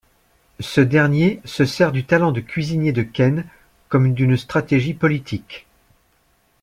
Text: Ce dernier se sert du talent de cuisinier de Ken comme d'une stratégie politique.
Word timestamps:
Ce 0.59 0.81
dernier 0.81 1.41
se 1.45 1.63
sert 1.63 1.91
du 1.91 2.05
talent 2.05 2.31
de 2.31 2.39
cuisinier 2.39 2.91
de 2.91 3.03
Ken 3.03 3.45
comme 3.87 4.15
d'une 4.15 4.35
stratégie 4.35 4.95
politique. 4.95 5.67